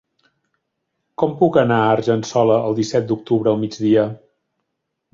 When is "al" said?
3.55-3.63